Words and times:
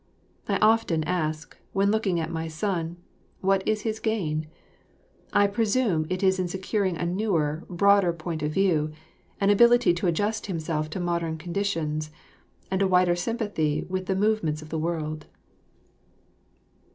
I 0.47 0.57
often 0.63 1.03
ask, 1.03 1.55
when 1.73 1.91
looking 1.91 2.19
at 2.19 2.31
my 2.31 2.47
son, 2.47 2.97
what 3.41 3.61
is 3.67 3.81
his 3.81 3.99
gain? 3.99 4.47
I 5.31 5.45
presume 5.45 6.07
it 6.09 6.23
is 6.23 6.39
in 6.39 6.47
securing 6.47 6.97
a 6.97 7.05
newer, 7.05 7.65
broader 7.69 8.11
point 8.11 8.41
of 8.41 8.51
view, 8.51 8.91
an 9.39 9.51
ability 9.51 9.93
to 9.93 10.07
adjust 10.07 10.47
himself 10.47 10.89
to 10.89 10.99
modern 10.99 11.37
conditions, 11.37 12.09
and 12.71 12.81
a 12.81 12.87
wider 12.87 13.15
sympathy 13.15 13.85
with 13.89 14.07
the 14.07 14.15
movements 14.15 14.63
of 14.63 14.69
the 14.69 14.79
world. 14.79 15.27